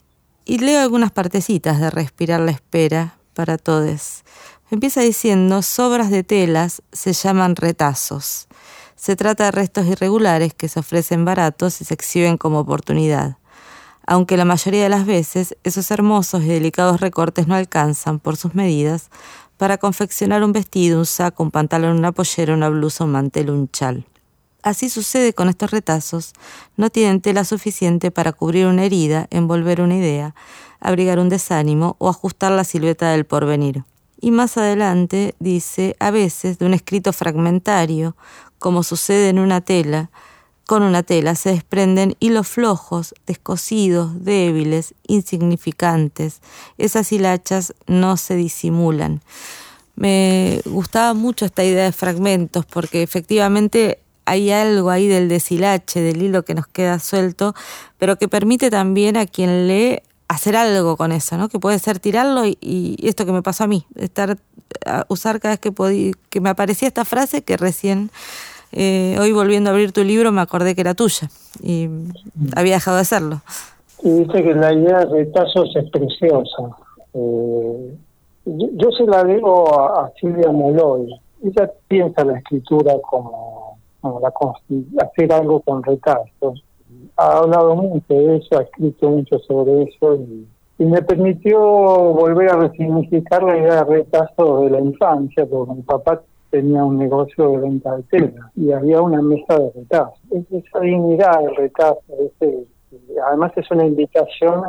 [0.45, 4.23] y leo algunas partecitas de respirar la espera para todos.
[4.71, 8.49] Empieza diciendo, sobras de telas se llaman retazos.
[8.97, 13.37] Se trata de restos irregulares que se ofrecen baratos y se exhiben como oportunidad
[14.07, 18.55] aunque la mayoría de las veces esos hermosos y delicados recortes no alcanzan, por sus
[18.55, 19.11] medidas,
[19.57, 23.69] para confeccionar un vestido, un saco, un pantalón, una pollera, una blusa, un mantel, un
[23.69, 24.07] chal.
[24.63, 26.33] Así sucede con estos retazos,
[26.77, 30.35] no tienen tela suficiente para cubrir una herida, envolver una idea,
[30.81, 33.85] abrigar un desánimo o ajustar la silueta del porvenir.
[34.21, 38.17] Y más adelante dice, a veces, de un escrito fragmentario,
[38.59, 40.11] como sucede en una tela,
[40.67, 46.41] con una tela se desprenden hilos flojos, descosidos, débiles, insignificantes.
[46.77, 49.23] Esas hilachas no se disimulan.
[49.95, 56.21] Me gustaba mucho esta idea de fragmentos porque efectivamente hay algo ahí del deshilache, del
[56.21, 57.55] hilo que nos queda suelto,
[57.97, 61.49] pero que permite también a quien lee hacer algo con eso, ¿no?
[61.49, 64.37] Que puede ser tirarlo y, esto que me pasó a mí, estar
[65.09, 68.11] usar cada vez que que me aparecía esta frase que recién
[68.73, 71.29] eh, hoy volviendo a abrir tu libro me acordé que era tuya
[71.63, 71.89] y
[72.55, 73.41] había dejado de hacerlo.
[74.03, 76.77] Y dice que la idea de retazos es preciosa.
[77.15, 77.97] Eh,
[78.45, 81.19] yo, se la digo a, Silvia Moloy.
[81.43, 84.33] Ella piensa la escritura como, la,
[85.03, 86.63] hacer algo con retazos.
[87.17, 90.47] Ha hablado mucho de eso, ha escrito mucho sobre eso y,
[90.79, 96.21] me permitió volver a resignificar la idea de retazos de la infancia, porque mi papá
[96.51, 100.13] tenía un negocio de venta de tela y había una mesa de retazo.
[100.31, 102.03] Esa dignidad del retazo,
[103.27, 104.63] además es una invitación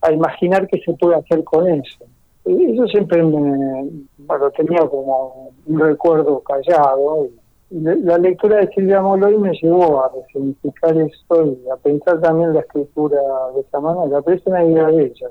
[0.00, 2.04] a, imaginar qué se puede hacer con eso.
[2.46, 7.26] Y eso siempre me bueno, tenía como un recuerdo callado.
[7.26, 7.41] Y,
[7.72, 12.60] la lectura de Silvia Moloy me llevó a resignificar eso y a pensar también la
[12.60, 13.18] escritura
[13.54, 15.28] de esa manera, pero es una idea de ella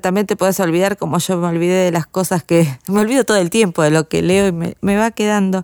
[0.00, 2.66] también te puedes olvidar, como yo me olvidé de las cosas que.
[2.88, 5.62] Me olvido todo el tiempo de lo que leo y me, me, va quedando.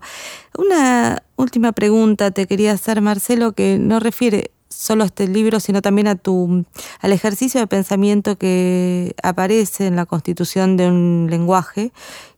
[0.56, 5.82] Una última pregunta te quería hacer, Marcelo, que no refiere solo a este libro, sino
[5.82, 6.64] también a tu,
[7.00, 11.92] al ejercicio de pensamiento que aparece en la constitución de un lenguaje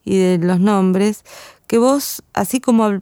[0.05, 1.25] y de los nombres,
[1.67, 3.01] que vos, así como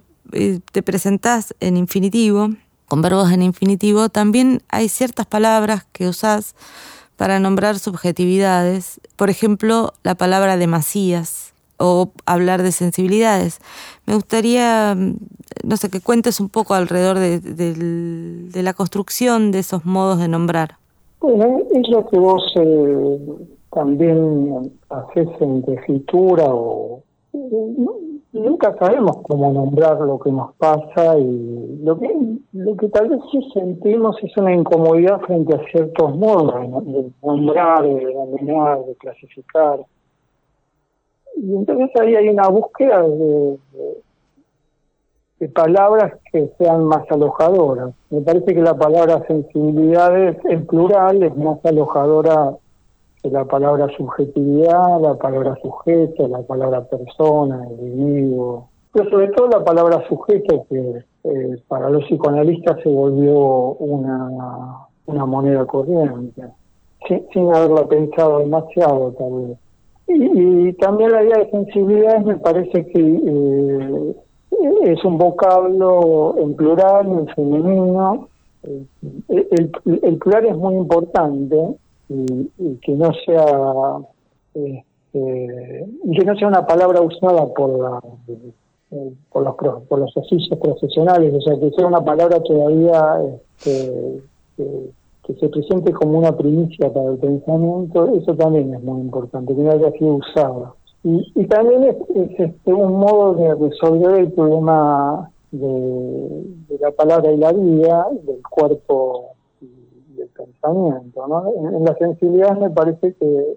[0.73, 2.51] te presentás en infinitivo,
[2.87, 6.55] con verbos en infinitivo, también hay ciertas palabras que usás
[7.17, 13.59] para nombrar subjetividades, por ejemplo, la palabra demasías, o hablar de sensibilidades.
[14.07, 20.19] Me gustaría, no sé, que cuentes un poco alrededor de, la construcción de esos modos
[20.19, 20.77] de nombrar.
[21.21, 23.19] Bueno, es lo que vos eh,
[23.73, 27.03] también haces en escritura o
[28.41, 32.09] nunca sabemos cómo nombrar lo que nos pasa y lo que
[32.53, 36.55] lo que tal vez sí sentimos es una incomodidad frente a ciertos modos
[36.87, 39.81] de nombrar, de denominar, de clasificar.
[41.37, 43.59] Y entonces ahí hay una búsqueda de,
[45.39, 47.95] de, palabras que sean más alojadoras.
[48.09, 52.57] Me parece que la palabra sensibilidades en plural es más alojadora
[53.31, 60.07] la palabra subjetividad, la palabra sujeto, la palabra persona, individuo, pero sobre todo la palabra
[60.09, 66.43] sujeto que eh, para los psicoanalistas se volvió una, una moneda corriente,
[67.07, 69.59] sin, sin haberla pensado demasiado tal vez.
[70.09, 74.17] Y, también la idea de sensibilidad me parece que eh,
[74.85, 78.29] es un vocablo en plural, en femenino.
[79.29, 81.77] El plural es muy importante
[82.09, 83.99] y, que no sea
[84.55, 84.77] este,
[85.13, 88.01] que no sea una palabra usada por la,
[89.31, 93.21] por los por los oficios profesionales o sea que sea una palabra todavía
[93.59, 94.23] este,
[94.57, 99.61] que, se presente como una primicia para el pensamiento eso también es muy importante que
[99.61, 100.73] no haya sido usada.
[101.03, 101.97] Y, y también es,
[102.39, 109.06] este, un modo de resolver el problema de la palabra y la vida del cuerpo
[110.69, 111.03] ¿no?
[111.57, 113.57] En, la sensibilidad me parece que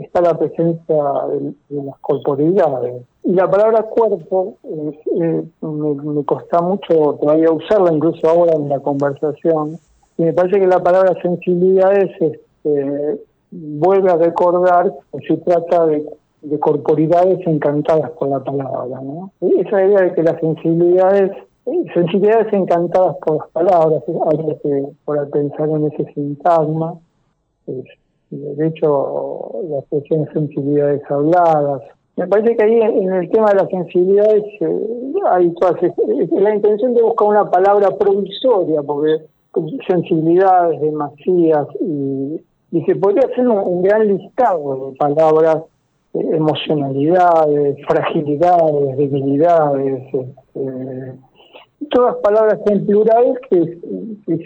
[0.00, 0.96] está la presencia
[1.68, 3.02] de, las corporidades.
[3.24, 8.80] Y la palabra cuerpo eh, me, me costa mucho todavía usarla, incluso ahora en la
[8.80, 9.78] conversación.
[10.18, 13.20] Y me parece que la palabra sensibilidad es, este,
[13.50, 16.04] vuelve a recordar que se trata de,
[16.42, 19.00] de corporidades encantadas con la palabra.
[19.40, 21.30] Esa idea de que la sensibilidad es
[21.64, 26.98] sensibilidades encantadas por las palabras, habría que por pensar en ese sintagma.
[27.66, 31.82] de hecho, la expresión sensibilidades habladas.
[32.16, 35.76] Me parece que ahí en el tema de las sensibilidades eh, hay todas,
[36.30, 39.24] la intención de buscar una palabra provisoria, porque
[39.86, 42.40] sensibilidades, demasías, y,
[42.72, 45.58] y se podría hacer un, gran listado de palabras,
[46.14, 50.14] eh, emocionalidades, fragilidades, debilidades,
[50.54, 51.14] eh,
[51.90, 53.78] todas palabras en plural que,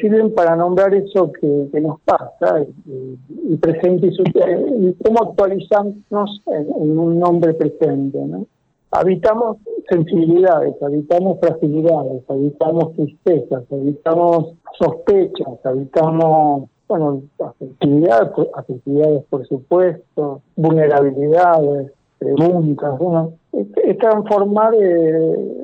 [0.01, 7.55] sirven para nombrar eso que, nos pasa y, presente y, cómo actualizarnos en, un nombre
[7.55, 8.18] presente.
[8.18, 8.47] ¿no?
[8.91, 9.59] Habitamos
[9.89, 22.99] sensibilidades, habitamos fragilidades, habitamos tristezas, habitamos sospechas, habitamos bueno, afectividades, afectividades por supuesto, vulnerabilidades, preguntas,
[22.99, 25.56] bueno, es, transformar eh,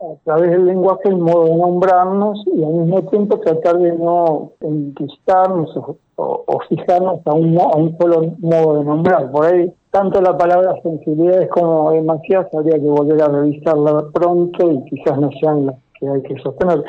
[0.00, 4.52] a través del lenguaje el modo de nombrarnos y al mismo tiempo tratar de no
[4.60, 5.74] enquistarnos
[6.16, 9.30] o, fijarnos a un, a un solo modo de nombrar.
[9.30, 14.84] Por ahí, tanto la palabra sensibilidades como demasiadas habría que volver a revisarla pronto y
[14.84, 16.84] quizás no sean las que hay que sostener.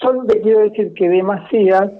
[0.00, 1.92] Solo te quiero decir que demasiadas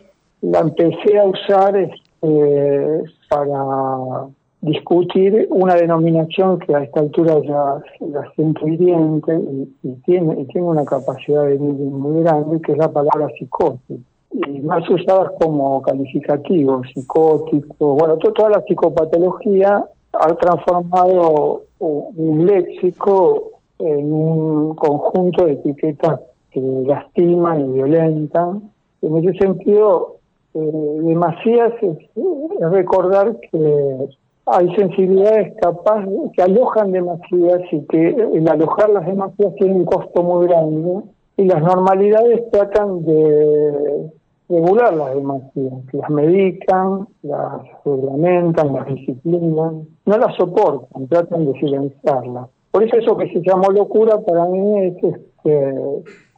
[0.42, 4.26] la empecé a usar este, para
[4.64, 9.38] discutir una denominación que a esta altura ya la siento hiriente
[9.82, 14.00] y, tiene, y tiene una capacidad de muy grande, que es la palabra psicótico.
[14.30, 19.84] Y más usadas como calificativo, psicótico, bueno, toda la psicopatología
[20.14, 28.72] ha transformado un léxico en un conjunto de etiquetas que lastiman y violentan.
[29.02, 30.16] En ese sentido,
[30.54, 30.60] eh,
[31.02, 34.08] demasiadas es recordar que
[34.46, 40.46] hay sensibilidades capaces que alojan demasiadas y que el alojarlas demasiadas tiene un costo muy
[40.46, 41.02] grande
[41.36, 44.10] y las normalidades tratan de
[44.48, 52.48] regular las demasiadas, las medican, las reglamentan, las disciplinan, no las soportan, tratan de silenciarlas.
[52.70, 55.74] Por eso eso que se llamó locura para mí es este,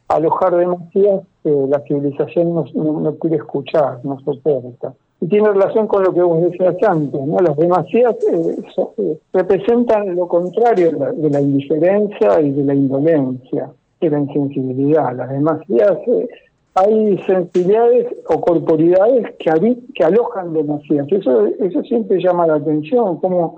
[0.07, 6.13] alojar demasiadas que la civilización no quiere escuchar, no soporta y tiene relación con lo
[6.13, 7.39] que vos decías antes, ¿no?
[7.39, 8.55] Las demasías eh,
[8.97, 15.15] eh, representan lo contrario de la, indiferencia y de la indolencia, de la insensibilidad.
[15.15, 16.27] Las demasías, eh,
[16.75, 21.07] hay sensibilidades o corporidades que, alojan demasías.
[21.11, 23.55] Eso, siempre llama la atención, como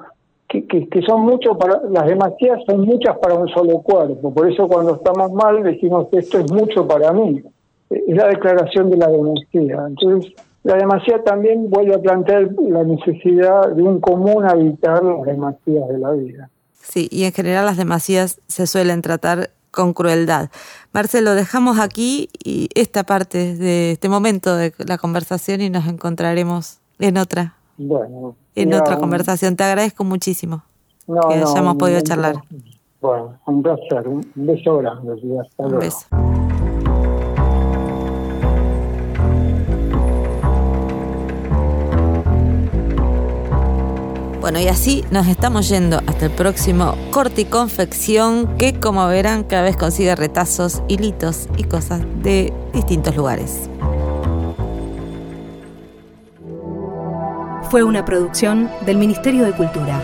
[0.47, 4.34] que, que, que, son muchos para, las demasías son muchas para un solo cuerpo.
[4.34, 7.43] Por eso cuando estamos mal decimos esto es mucho para mí.
[7.89, 9.86] Es la declaración de la demasía.
[9.88, 10.34] Entonces,
[10.64, 15.97] la demasía también vuelve a plantear la necesidad de un común habitar las demasías de
[15.97, 16.49] la vida.
[16.74, 20.49] Sí, y en general las demasías se suelen tratar con crueldad.
[20.91, 26.80] Marcelo, dejamos aquí y esta parte de este momento de la conversación y nos encontraremos
[26.99, 27.55] en otra.
[27.78, 28.36] Bueno.
[28.55, 29.55] En otra conversación.
[29.55, 30.64] Te agradezco muchísimo
[31.07, 32.36] que hayamos podido charlar.
[32.99, 34.07] Bueno, un placer.
[34.07, 35.14] Un beso grande.
[35.39, 36.07] Hasta un beso.
[44.42, 49.44] Bueno, y así nos estamos yendo hasta el próximo corte y confección que, como verán,
[49.44, 53.70] cada vez consigue retazos, hilitos y cosas de distintos lugares.
[57.70, 60.02] Fue una producción del Ministerio de Cultura.